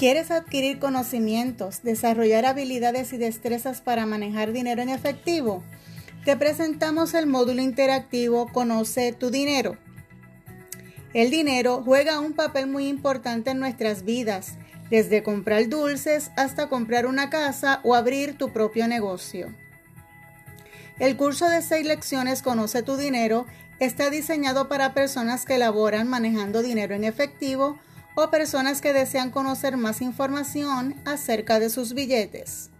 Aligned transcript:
¿Quieres 0.00 0.30
adquirir 0.30 0.78
conocimientos, 0.78 1.82
desarrollar 1.82 2.46
habilidades 2.46 3.12
y 3.12 3.18
destrezas 3.18 3.82
para 3.82 4.06
manejar 4.06 4.50
dinero 4.50 4.80
en 4.80 4.88
efectivo? 4.88 5.62
Te 6.24 6.38
presentamos 6.38 7.12
el 7.12 7.26
módulo 7.26 7.60
interactivo 7.60 8.50
Conoce 8.50 9.12
tu 9.12 9.30
dinero. 9.30 9.76
El 11.12 11.30
dinero 11.30 11.82
juega 11.84 12.18
un 12.18 12.32
papel 12.32 12.66
muy 12.66 12.88
importante 12.88 13.50
en 13.50 13.58
nuestras 13.58 14.06
vidas, 14.06 14.54
desde 14.88 15.22
comprar 15.22 15.68
dulces 15.68 16.30
hasta 16.34 16.70
comprar 16.70 17.04
una 17.04 17.28
casa 17.28 17.80
o 17.82 17.94
abrir 17.94 18.38
tu 18.38 18.54
propio 18.54 18.88
negocio. 18.88 19.54
El 20.98 21.18
curso 21.18 21.46
de 21.46 21.60
seis 21.60 21.84
lecciones 21.84 22.40
Conoce 22.40 22.82
tu 22.82 22.96
dinero 22.96 23.44
está 23.80 24.08
diseñado 24.08 24.66
para 24.66 24.94
personas 24.94 25.44
que 25.44 25.56
elaboran 25.56 26.08
manejando 26.08 26.62
dinero 26.62 26.94
en 26.94 27.04
efectivo 27.04 27.78
o 28.20 28.30
personas 28.30 28.80
que 28.80 28.92
desean 28.92 29.30
conocer 29.30 29.76
más 29.76 30.02
información 30.02 30.94
acerca 31.04 31.58
de 31.58 31.70
sus 31.70 31.94
billetes. 31.94 32.70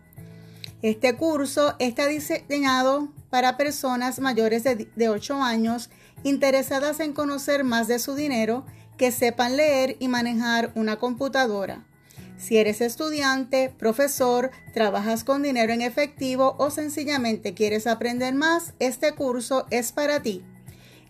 Este 0.82 1.14
curso 1.16 1.74
está 1.78 2.06
diseñado 2.06 3.12
para 3.30 3.56
personas 3.56 4.18
mayores 4.18 4.64
de, 4.64 5.08
8 5.08 5.42
años 5.42 5.90
interesadas 6.22 7.00
en 7.00 7.12
conocer 7.12 7.64
más 7.64 7.88
de 7.88 7.98
su 7.98 8.14
dinero, 8.14 8.64
que 8.96 9.12
sepan 9.12 9.56
leer 9.56 9.96
y 9.98 10.08
manejar 10.08 10.72
una 10.74 10.96
computadora. 10.96 11.86
Si 12.36 12.56
eres 12.56 12.80
estudiante, 12.80 13.72
profesor, 13.78 14.50
trabajas 14.72 15.24
con 15.24 15.42
dinero 15.42 15.72
en 15.72 15.82
efectivo 15.82 16.56
o 16.58 16.70
sencillamente 16.70 17.52
quieres 17.54 17.86
aprender 17.86 18.34
más, 18.34 18.74
este 18.78 19.12
curso 19.12 19.66
es 19.70 19.92
para 19.92 20.22
ti. 20.22 20.42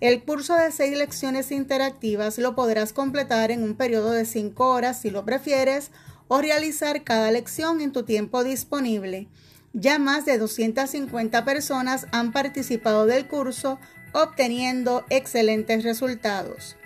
El 0.01 0.25
curso 0.25 0.55
de 0.55 0.73
seis 0.73 0.97
lecciones 0.97 1.53
interactivas 1.53 2.39
lo 2.39 2.55
podrás 2.55 2.95
completar 2.95 3.51
en 3.51 3.63
un 3.63 3.75
periodo 3.75 4.13
de 4.13 4.25
cinco 4.25 4.71
horas 4.71 4.99
si 4.99 5.11
lo 5.11 5.27
prefieres 5.27 5.91
o 6.27 6.41
realizar 6.41 7.05
cada 7.05 7.31
lección 7.31 7.83
en 7.83 7.93
tu 7.93 8.05
tiempo 8.05 8.43
disponible. 8.43 9.29
Ya 9.75 9.99
más 9.99 10.25
de 10.25 10.39
250 10.39 11.45
personas 11.45 12.07
han 12.13 12.33
participado 12.33 13.05
del 13.05 13.29
curso 13.29 13.79
obteniendo 14.13 15.05
excelentes 15.11 15.85
resultados. 15.85 16.77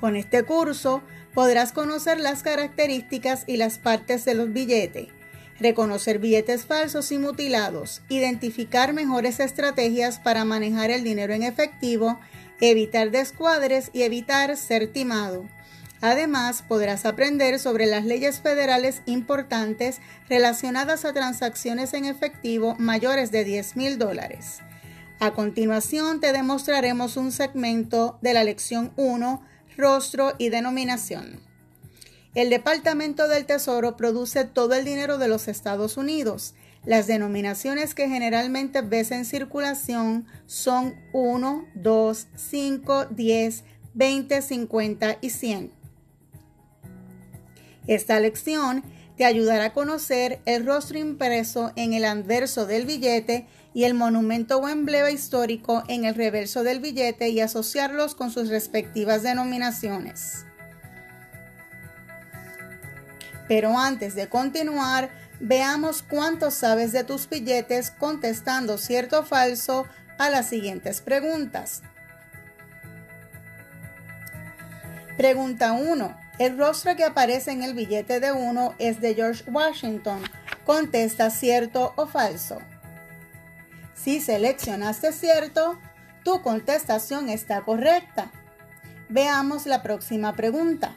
Con 0.00 0.16
este 0.16 0.44
curso 0.44 1.02
podrás 1.34 1.72
conocer 1.72 2.18
las 2.20 2.42
características 2.42 3.44
y 3.46 3.58
las 3.58 3.78
partes 3.78 4.24
de 4.24 4.34
los 4.34 4.50
billetes 4.50 5.08
reconocer 5.60 6.18
billetes 6.18 6.66
falsos 6.66 7.12
y 7.12 7.18
mutilados, 7.18 8.02
identificar 8.08 8.92
mejores 8.92 9.40
estrategias 9.40 10.18
para 10.18 10.44
manejar 10.44 10.90
el 10.90 11.04
dinero 11.04 11.32
en 11.32 11.42
efectivo, 11.42 12.18
evitar 12.60 13.10
descuadres 13.10 13.90
y 13.92 14.02
evitar 14.02 14.56
ser 14.56 14.92
timado. 14.92 15.48
Además, 16.02 16.62
podrás 16.62 17.06
aprender 17.06 17.58
sobre 17.58 17.86
las 17.86 18.04
leyes 18.04 18.40
federales 18.40 19.02
importantes 19.06 20.00
relacionadas 20.28 21.04
a 21.04 21.14
transacciones 21.14 21.94
en 21.94 22.04
efectivo 22.04 22.76
mayores 22.78 23.30
de 23.30 23.44
10 23.44 23.76
mil 23.76 23.98
dólares. 23.98 24.60
A 25.18 25.30
continuación, 25.30 26.20
te 26.20 26.32
demostraremos 26.32 27.16
un 27.16 27.32
segmento 27.32 28.18
de 28.20 28.34
la 28.34 28.44
lección 28.44 28.92
1, 28.96 29.42
rostro 29.78 30.34
y 30.36 30.50
denominación. 30.50 31.45
El 32.36 32.50
Departamento 32.50 33.28
del 33.28 33.46
Tesoro 33.46 33.96
produce 33.96 34.44
todo 34.44 34.74
el 34.74 34.84
dinero 34.84 35.16
de 35.16 35.26
los 35.26 35.48
Estados 35.48 35.96
Unidos. 35.96 36.52
Las 36.84 37.06
denominaciones 37.06 37.94
que 37.94 38.10
generalmente 38.10 38.82
ves 38.82 39.10
en 39.10 39.24
circulación 39.24 40.26
son 40.44 40.96
1, 41.14 41.66
2, 41.74 42.26
5, 42.36 43.06
10, 43.06 43.64
20, 43.94 44.42
50 44.42 45.18
y 45.22 45.30
100. 45.30 45.72
Esta 47.86 48.20
lección 48.20 48.84
te 49.16 49.24
ayudará 49.24 49.64
a 49.64 49.72
conocer 49.72 50.42
el 50.44 50.66
rostro 50.66 50.98
impreso 50.98 51.72
en 51.74 51.94
el 51.94 52.04
anverso 52.04 52.66
del 52.66 52.84
billete 52.84 53.46
y 53.72 53.84
el 53.84 53.94
monumento 53.94 54.58
o 54.58 54.68
emblema 54.68 55.10
histórico 55.10 55.84
en 55.88 56.04
el 56.04 56.14
reverso 56.14 56.64
del 56.64 56.80
billete 56.80 57.30
y 57.30 57.40
asociarlos 57.40 58.14
con 58.14 58.30
sus 58.30 58.50
respectivas 58.50 59.22
denominaciones. 59.22 60.45
Pero 63.48 63.78
antes 63.78 64.14
de 64.14 64.28
continuar, 64.28 65.10
veamos 65.40 66.02
cuánto 66.02 66.50
sabes 66.50 66.92
de 66.92 67.04
tus 67.04 67.28
billetes 67.28 67.90
contestando 67.90 68.78
cierto 68.78 69.20
o 69.20 69.24
falso 69.24 69.86
a 70.18 70.30
las 70.30 70.48
siguientes 70.48 71.00
preguntas. 71.00 71.82
Pregunta 75.16 75.72
1. 75.72 76.16
El 76.38 76.58
rostro 76.58 76.94
que 76.96 77.04
aparece 77.04 77.50
en 77.50 77.62
el 77.62 77.72
billete 77.72 78.20
de 78.20 78.32
1 78.32 78.74
es 78.78 79.00
de 79.00 79.14
George 79.14 79.44
Washington. 79.50 80.22
Contesta 80.66 81.30
cierto 81.30 81.94
o 81.96 82.06
falso. 82.06 82.58
Si 83.94 84.20
seleccionaste 84.20 85.12
cierto, 85.12 85.78
tu 86.22 86.42
contestación 86.42 87.30
está 87.30 87.62
correcta. 87.62 88.30
Veamos 89.08 89.64
la 89.64 89.82
próxima 89.82 90.34
pregunta. 90.34 90.94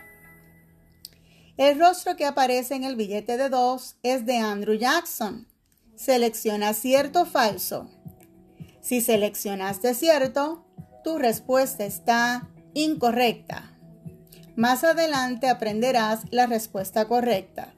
El 1.60 1.78
rostro 1.78 2.16
que 2.16 2.26
aparece 2.26 2.74
en 2.76 2.86
el 2.86 2.96
billete 2.96 3.36
de 3.36 3.50
2 3.50 3.98
es 4.02 4.26
de 4.26 4.38
Andrew 4.38 4.78
Jackson. 4.78 5.46
Selecciona 5.94 6.74
cierto 6.74 7.24
o 7.24 7.26
falso. 7.26 7.90
Si 8.80 9.02
seleccionaste 9.02 9.94
cierto, 9.94 10.66
tu 11.04 11.18
respuesta 11.18 11.84
está 11.84 12.48
incorrecta. 12.74 13.78
Más 14.56 14.86
adelante 14.86 15.50
aprenderás 15.50 16.22
la 16.32 16.46
respuesta 16.46 17.10
correcta. 17.10 17.74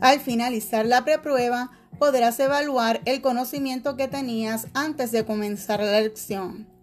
Al 0.00 0.20
finalizar 0.20 0.86
la 0.86 1.04
preprueba, 1.04 1.72
podrás 1.98 2.40
evaluar 2.40 3.02
el 3.04 3.20
conocimiento 3.20 3.98
que 3.98 4.08
tenías 4.08 4.68
antes 4.72 5.12
de 5.12 5.26
comenzar 5.26 5.80
la 5.80 6.00
lección. 6.00 6.77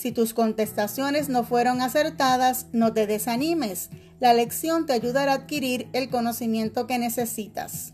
Si 0.00 0.12
tus 0.12 0.32
contestaciones 0.32 1.28
no 1.28 1.44
fueron 1.44 1.82
acertadas, 1.82 2.68
no 2.72 2.94
te 2.94 3.06
desanimes. 3.06 3.90
La 4.18 4.32
lección 4.32 4.86
te 4.86 4.94
ayudará 4.94 5.32
a 5.32 5.34
adquirir 5.34 5.90
el 5.92 6.08
conocimiento 6.08 6.86
que 6.86 6.98
necesitas. 6.98 7.92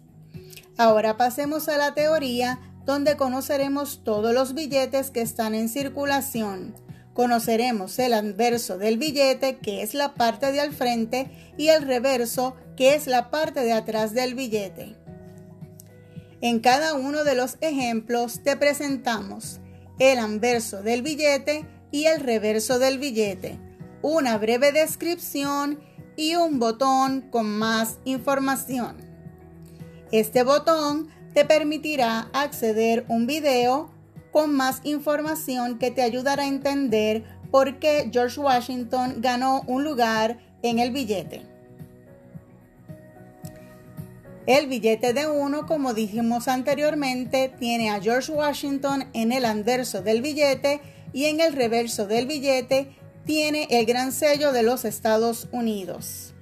Ahora 0.76 1.16
pasemos 1.16 1.68
a 1.68 1.76
la 1.76 1.94
teoría, 1.94 2.60
donde 2.84 3.16
conoceremos 3.16 4.04
todos 4.04 4.32
los 4.32 4.54
billetes 4.54 5.10
que 5.10 5.20
están 5.20 5.56
en 5.56 5.68
circulación. 5.68 6.76
Conoceremos 7.12 7.98
el 7.98 8.14
anverso 8.14 8.78
del 8.78 8.98
billete, 8.98 9.56
que 9.56 9.82
es 9.82 9.92
la 9.92 10.14
parte 10.14 10.52
de 10.52 10.60
al 10.60 10.72
frente, 10.72 11.28
y 11.58 11.70
el 11.70 11.82
reverso, 11.82 12.54
que 12.76 12.94
es 12.94 13.08
la 13.08 13.32
parte 13.32 13.64
de 13.64 13.72
atrás 13.72 14.14
del 14.14 14.36
billete. 14.36 14.94
En 16.40 16.60
cada 16.60 16.94
uno 16.94 17.24
de 17.24 17.34
los 17.34 17.56
ejemplos 17.62 18.44
te 18.44 18.56
presentamos 18.56 19.58
el 19.98 20.20
anverso 20.20 20.82
del 20.82 21.02
billete, 21.02 21.66
y 21.90 22.06
el 22.06 22.20
reverso 22.20 22.78
del 22.78 22.98
billete, 22.98 23.58
una 24.02 24.38
breve 24.38 24.72
descripción 24.72 25.80
y 26.16 26.34
un 26.34 26.58
botón 26.58 27.22
con 27.30 27.46
más 27.46 27.98
información. 28.04 28.96
Este 30.12 30.42
botón 30.42 31.08
te 31.34 31.44
permitirá 31.44 32.28
acceder 32.32 33.04
a 33.08 33.12
un 33.12 33.26
video 33.26 33.90
con 34.30 34.54
más 34.54 34.80
información 34.84 35.78
que 35.78 35.90
te 35.90 36.02
ayudará 36.02 36.44
a 36.44 36.48
entender 36.48 37.24
por 37.50 37.78
qué 37.78 38.10
George 38.12 38.40
Washington 38.40 39.16
ganó 39.18 39.62
un 39.66 39.84
lugar 39.84 40.38
en 40.62 40.78
el 40.78 40.90
billete. 40.90 41.42
El 44.46 44.68
billete 44.68 45.12
de 45.12 45.26
uno, 45.26 45.66
como 45.66 45.92
dijimos 45.92 46.46
anteriormente, 46.46 47.52
tiene 47.58 47.90
a 47.90 48.00
George 48.00 48.30
Washington 48.30 49.08
en 49.12 49.32
el 49.32 49.44
anverso 49.44 50.02
del 50.02 50.22
billete 50.22 50.80
y 51.16 51.24
en 51.24 51.40
el 51.40 51.54
reverso 51.54 52.06
del 52.06 52.26
billete 52.26 52.94
tiene 53.24 53.66
el 53.70 53.86
gran 53.86 54.12
sello 54.12 54.52
de 54.52 54.62
los 54.62 54.84
Estados 54.84 55.48
Unidos. 55.50 56.34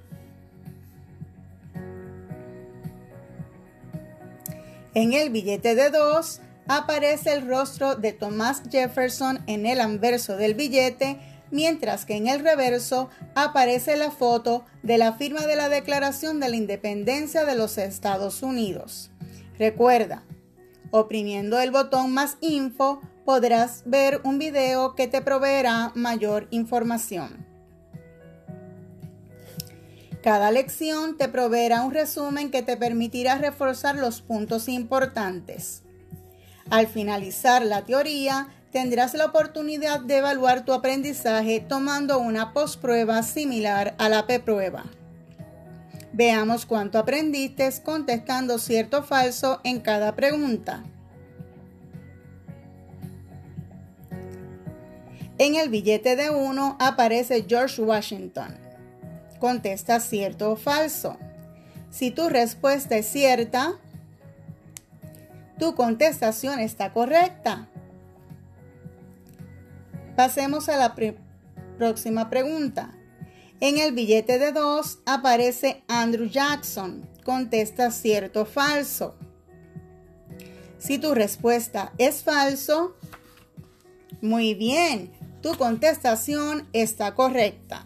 En 4.93 5.13
el 5.13 5.29
billete 5.29 5.75
de 5.75 5.91
2 5.91 6.41
aparece 6.67 7.31
el 7.31 7.47
rostro 7.47 7.95
de 7.95 8.11
Thomas 8.11 8.63
Jefferson 8.69 9.39
en 9.47 9.65
el 9.65 9.79
anverso 9.79 10.35
del 10.35 10.55
billete, 10.55 11.19
mientras 11.51 12.03
que 12.03 12.17
en 12.17 12.27
el 12.27 12.41
reverso 12.41 13.09
aparece 13.33 13.95
la 13.95 14.11
foto 14.11 14.65
de 14.83 14.97
la 14.97 15.13
firma 15.13 15.47
de 15.47 15.55
la 15.55 15.69
Declaración 15.69 16.41
de 16.41 16.49
la 16.49 16.57
Independencia 16.57 17.45
de 17.45 17.55
los 17.55 17.77
Estados 17.77 18.43
Unidos. 18.43 19.09
Recuerda, 19.57 20.25
oprimiendo 20.91 21.61
el 21.61 21.71
botón 21.71 22.11
más 22.11 22.35
info 22.41 22.99
podrás 23.25 23.81
ver 23.85 24.21
un 24.23 24.37
video 24.37 24.93
que 24.93 25.07
te 25.07 25.21
proveerá 25.21 25.91
mayor 25.95 26.47
información. 26.51 27.45
Cada 30.23 30.51
lección 30.51 31.17
te 31.17 31.27
proveerá 31.27 31.81
un 31.81 31.91
resumen 31.91 32.49
que 32.49 32.63
te 32.63 32.77
permitirá 32.77 33.37
reforzar 33.37 33.95
los 33.95 34.21
puntos 34.21 34.69
importantes. 34.69 35.83
Al 36.69 36.87
finalizar 36.87 37.63
la 37.65 37.83
teoría, 37.83 38.47
tendrás 38.71 39.13
la 39.13 39.25
oportunidad 39.25 39.99
de 39.99 40.17
evaluar 40.17 40.65
tu 40.65 40.73
aprendizaje 40.73 41.59
tomando 41.59 42.19
una 42.19 42.53
postprueba 42.53 43.21
similar 43.23 43.95
a 43.99 44.09
la 44.09 44.25
P-prueba. 44.25 44.85
Veamos 46.11 46.65
cuánto 46.65 46.97
aprendiste 46.97 47.69
contestando 47.83 48.57
cierto 48.57 48.99
o 48.99 49.03
falso 49.03 49.59
en 49.63 49.79
cada 49.79 50.15
pregunta. 50.15 50.83
En 55.37 55.55
el 55.55 55.69
billete 55.69 56.15
de 56.15 56.29
uno 56.29 56.77
aparece 56.79 57.45
George 57.47 57.81
Washington. 57.81 58.57
Contesta 59.39 59.99
cierto 59.99 60.51
o 60.51 60.55
falso. 60.55 61.17
Si 61.89 62.11
tu 62.11 62.29
respuesta 62.29 62.95
es 62.95 63.05
cierta, 63.05 63.73
tu 65.59 65.75
contestación 65.75 66.59
está 66.59 66.93
correcta. 66.93 67.67
Pasemos 70.15 70.69
a 70.69 70.77
la 70.77 70.95
próxima 71.77 72.29
pregunta. 72.29 72.93
En 73.59 73.77
el 73.77 73.93
billete 73.93 74.39
de 74.39 74.53
2 74.53 74.99
aparece 75.05 75.83
Andrew 75.87 76.27
Jackson. 76.27 77.09
Contesta 77.25 77.91
cierto 77.91 78.41
o 78.43 78.45
falso. 78.45 79.15
Si 80.77 80.97
tu 80.97 81.13
respuesta 81.13 81.91
es 81.97 82.23
falso, 82.23 82.95
muy 84.21 84.53
bien, 84.53 85.11
tu 85.45 85.55
contestación 85.57 86.67
está 86.73 87.13
correcta. 87.13 87.85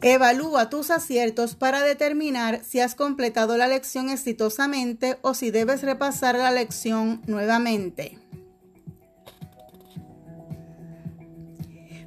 Evalúa 0.00 0.70
tus 0.70 0.90
aciertos 0.90 1.54
para 1.56 1.82
determinar 1.82 2.64
si 2.64 2.80
has 2.80 2.94
completado 2.94 3.58
la 3.58 3.68
lección 3.68 4.08
exitosamente 4.08 5.18
o 5.20 5.34
si 5.34 5.50
debes 5.50 5.82
repasar 5.82 6.36
la 6.36 6.50
lección 6.50 7.20
nuevamente. 7.26 8.18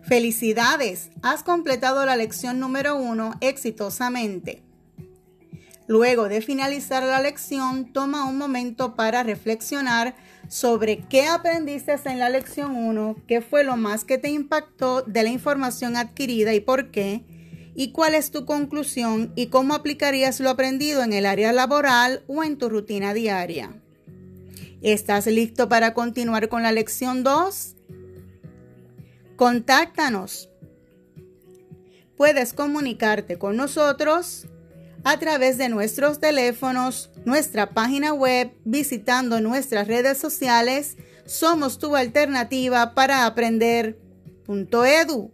Felicidades, 0.02 1.12
has 1.22 1.44
completado 1.44 2.08
la 2.08 2.16
lección 2.16 2.60
número 2.60 2.96
uno 2.96 3.36
exitosamente. 3.42 4.64
Luego 5.88 6.30
de 6.30 6.42
finalizar 6.42 7.04
la 7.04 7.22
lección, 7.22 7.92
toma 7.92 8.26
un 8.26 8.38
momento 8.38 8.96
para 8.96 9.24
reflexionar 9.24 10.16
sobre 10.48 11.00
qué 11.10 11.26
aprendiste 11.26 11.96
en 12.06 12.20
la 12.20 12.30
lección 12.30 12.76
1, 12.76 13.18
qué 13.28 13.42
fue 13.42 13.64
lo 13.64 13.76
más 13.76 14.06
que 14.06 14.18
te 14.18 14.30
impactó 14.30 15.02
de 15.02 15.24
la 15.24 15.30
información 15.30 15.98
adquirida 15.98 16.54
y 16.54 16.62
por 16.62 16.92
qué, 16.92 17.26
y 17.76 17.92
cuál 17.92 18.16
es 18.16 18.32
tu 18.32 18.46
conclusión 18.46 19.34
y 19.36 19.48
cómo 19.48 19.74
aplicarías 19.74 20.40
lo 20.40 20.50
aprendido 20.50 21.04
en 21.04 21.12
el 21.12 21.26
área 21.26 21.52
laboral 21.52 22.24
o 22.28 22.44
en 22.44 22.58
tu 22.58 22.70
rutina 22.70 23.14
diaria. 23.14 23.82
¿Estás 24.82 25.28
listo 25.28 25.70
para 25.70 25.94
continuar 25.94 26.50
con 26.50 26.64
la 26.64 26.72
lección 26.72 27.24
2? 27.24 27.76
Contáctanos. 29.36 30.50
Puedes 32.16 32.54
comunicarte 32.54 33.38
con 33.38 33.58
nosotros 33.58 34.46
a 35.04 35.20
través 35.20 35.58
de 35.58 35.70
nuestros 35.70 36.20
teléfonos, 36.20 37.12
nuestra 37.26 37.72
página 37.72 38.14
web, 38.14 38.52
visitando 38.66 39.42
nuestras 39.42 39.88
redes 39.88 40.18
sociales. 40.18 40.98
Somos 41.26 41.80
tu 41.80 41.96
alternativa 41.96 42.94
para 42.94 43.26
aprender.edu 43.26 45.32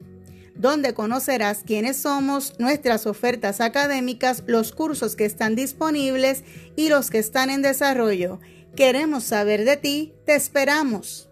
donde 0.59 0.93
conocerás 0.93 1.63
quiénes 1.65 1.95
somos, 1.95 2.53
nuestras 2.59 3.07
ofertas 3.07 3.61
académicas, 3.61 4.43
los 4.45 4.73
cursos 4.73 5.15
que 5.15 5.23
están 5.23 5.55
disponibles 5.55 6.43
y 6.75 6.89
los 6.89 7.09
que 7.09 7.17
están 7.17 7.49
en 7.49 7.61
desarrollo. 7.61 8.41
Queremos 8.75 9.23
saber 9.23 9.63
de 9.63 9.77
ti, 9.77 10.13
te 10.25 10.35
esperamos. 10.35 11.28